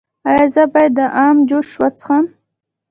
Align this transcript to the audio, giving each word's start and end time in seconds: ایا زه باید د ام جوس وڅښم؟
ایا 0.29 0.45
زه 0.53 0.63
باید 0.73 0.93
د 0.97 0.99
ام 1.25 1.35
جوس 1.49 1.69
وڅښم؟ 1.79 2.25